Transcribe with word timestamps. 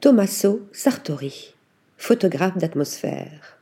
Tommaso 0.00 0.60
Sartori, 0.70 1.54
photographe 1.96 2.56
d'atmosphère. 2.56 3.58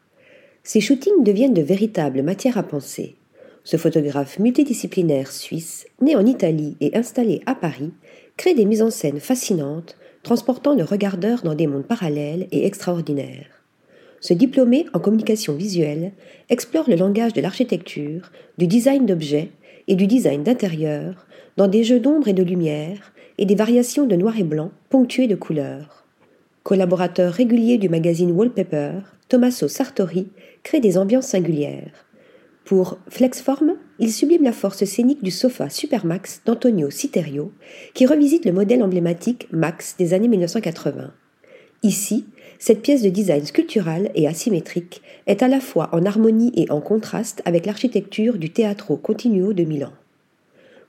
Ses 0.64 0.82
shootings 0.82 1.24
deviennent 1.24 1.54
de 1.54 1.62
véritables 1.62 2.22
matières 2.22 2.58
à 2.58 2.62
penser. 2.62 3.16
Ce 3.64 3.78
photographe 3.78 4.38
multidisciplinaire 4.38 5.32
suisse, 5.32 5.86
né 6.02 6.14
en 6.14 6.26
Italie 6.26 6.76
et 6.82 6.94
installé 6.94 7.40
à 7.46 7.54
Paris, 7.54 7.90
crée 8.36 8.52
des 8.52 8.66
mises 8.66 8.82
en 8.82 8.90
scène 8.90 9.18
fascinantes, 9.18 9.96
transportant 10.22 10.74
le 10.74 10.84
regardeur 10.84 11.40
dans 11.40 11.54
des 11.54 11.66
mondes 11.66 11.86
parallèles 11.86 12.48
et 12.52 12.66
extraordinaires. 12.66 13.62
Ce 14.20 14.34
diplômé 14.34 14.84
en 14.92 14.98
communication 14.98 15.54
visuelle 15.54 16.12
explore 16.50 16.90
le 16.90 16.96
langage 16.96 17.32
de 17.32 17.40
l'architecture, 17.40 18.30
du 18.58 18.66
design 18.66 19.06
d'objets 19.06 19.52
et 19.88 19.94
du 19.94 20.06
design 20.06 20.42
d'intérieur 20.42 21.26
dans 21.56 21.66
des 21.66 21.82
jeux 21.82 22.00
d'ombre 22.00 22.28
et 22.28 22.34
de 22.34 22.42
lumière 22.42 23.14
et 23.38 23.46
des 23.46 23.54
variations 23.54 24.04
de 24.04 24.16
noir 24.16 24.38
et 24.38 24.44
blanc 24.44 24.70
ponctuées 24.90 25.28
de 25.28 25.34
couleurs. 25.34 26.05
Collaborateur 26.66 27.32
régulier 27.32 27.78
du 27.78 27.88
magazine 27.88 28.32
Wallpaper, 28.32 28.94
Tommaso 29.28 29.68
Sartori 29.68 30.26
crée 30.64 30.80
des 30.80 30.98
ambiances 30.98 31.28
singulières. 31.28 31.92
Pour 32.64 32.98
Flexform, 33.08 33.76
il 34.00 34.12
sublime 34.12 34.42
la 34.42 34.50
force 34.50 34.84
scénique 34.84 35.22
du 35.22 35.30
sofa 35.30 35.70
Supermax 35.70 36.42
d'Antonio 36.44 36.90
Citerio, 36.90 37.52
qui 37.94 38.04
revisite 38.04 38.44
le 38.44 38.50
modèle 38.50 38.82
emblématique 38.82 39.46
Max 39.52 39.94
des 39.96 40.12
années 40.12 40.26
1980. 40.26 41.12
Ici, 41.84 42.26
cette 42.58 42.82
pièce 42.82 43.02
de 43.02 43.10
design 43.10 43.44
sculptural 43.44 44.10
et 44.16 44.26
asymétrique 44.26 45.02
est 45.28 45.44
à 45.44 45.48
la 45.48 45.60
fois 45.60 45.88
en 45.92 46.04
harmonie 46.04 46.50
et 46.56 46.68
en 46.72 46.80
contraste 46.80 47.42
avec 47.44 47.64
l'architecture 47.64 48.38
du 48.38 48.50
Teatro 48.50 48.96
Continuo 48.96 49.52
de 49.52 49.62
Milan. 49.62 49.92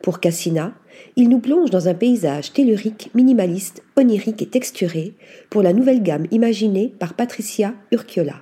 Pour 0.01 0.19
Cassina, 0.19 0.73
il 1.15 1.29
nous 1.29 1.39
plonge 1.39 1.69
dans 1.69 1.87
un 1.87 1.93
paysage 1.93 2.53
tellurique, 2.53 3.09
minimaliste, 3.13 3.83
onirique 3.97 4.41
et 4.41 4.47
texturé 4.47 5.13
pour 5.49 5.63
la 5.63 5.73
nouvelle 5.73 6.03
gamme 6.03 6.27
imaginée 6.31 6.93
par 6.99 7.13
Patricia 7.13 7.73
Urquiola. 7.91 8.41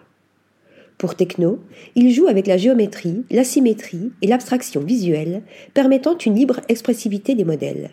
Pour 0.98 1.16
Techno, 1.16 1.60
il 1.96 2.12
joue 2.12 2.28
avec 2.28 2.48
la 2.48 2.58
géométrie, 2.58 3.24
l'asymétrie 3.30 4.12
et 4.22 4.28
l'abstraction 4.28 4.82
visuelle, 4.82 5.44
permettant 5.74 6.18
une 6.18 6.36
libre 6.36 6.62
expressivité 6.70 7.36
des 7.36 7.44
modèles. 7.44 7.92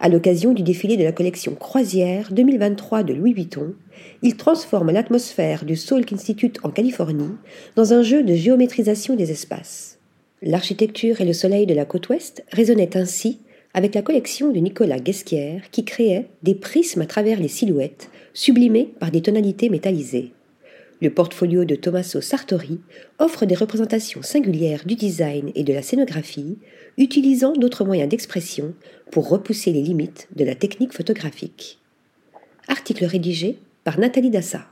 À 0.00 0.08
l'occasion 0.08 0.52
du 0.52 0.62
défilé 0.62 0.96
de 0.96 1.04
la 1.04 1.12
collection 1.12 1.54
Croisière 1.54 2.32
2023 2.32 3.02
de 3.02 3.14
Louis 3.14 3.34
Vuitton, 3.34 3.74
il 4.22 4.36
transforme 4.36 4.92
l'atmosphère 4.92 5.64
du 5.64 5.74
Salk 5.74 6.12
Institute 6.12 6.58
en 6.62 6.70
Californie 6.70 7.34
dans 7.74 7.92
un 7.92 8.02
jeu 8.02 8.22
de 8.22 8.34
géométrisation 8.34 9.16
des 9.16 9.30
espaces. 9.32 9.97
L'architecture 10.42 11.20
et 11.20 11.24
le 11.24 11.32
soleil 11.32 11.66
de 11.66 11.74
la 11.74 11.84
côte 11.84 12.08
ouest 12.10 12.44
résonnaient 12.52 12.96
ainsi 12.96 13.40
avec 13.74 13.94
la 13.94 14.02
collection 14.02 14.50
de 14.52 14.58
Nicolas 14.58 15.00
Guesquière 15.00 15.70
qui 15.70 15.84
créait 15.84 16.28
des 16.42 16.54
prismes 16.54 17.00
à 17.00 17.06
travers 17.06 17.40
les 17.40 17.48
silhouettes, 17.48 18.10
sublimés 18.34 18.92
par 19.00 19.10
des 19.10 19.20
tonalités 19.20 19.68
métallisées. 19.68 20.32
Le 21.00 21.10
portfolio 21.10 21.64
de 21.64 21.76
Tommaso 21.76 22.20
Sartori 22.20 22.80
offre 23.18 23.46
des 23.46 23.54
représentations 23.54 24.22
singulières 24.22 24.84
du 24.84 24.94
design 24.94 25.52
et 25.54 25.62
de 25.62 25.72
la 25.72 25.82
scénographie, 25.82 26.58
utilisant 26.96 27.52
d'autres 27.52 27.84
moyens 27.84 28.08
d'expression 28.08 28.74
pour 29.10 29.28
repousser 29.28 29.72
les 29.72 29.82
limites 29.82 30.28
de 30.34 30.44
la 30.44 30.54
technique 30.54 30.92
photographique. 30.92 31.78
Article 32.66 33.04
rédigé 33.04 33.58
par 33.84 33.98
Nathalie 33.98 34.30
Dassa. 34.30 34.66